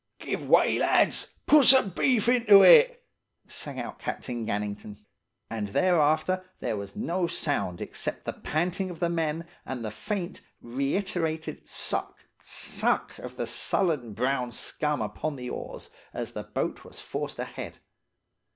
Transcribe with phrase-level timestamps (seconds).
[0.17, 1.31] "'Give way, lads!
[1.45, 3.05] Put some beef to it!'
[3.45, 4.97] sang out Captain Gannington.
[5.47, 10.41] And thereafter there was no sound except the panting of the men and the faint,
[10.59, 16.99] reiterated suck, suck of the sullen brown scum upon the oars as the boat was
[16.99, 17.77] forced ahead.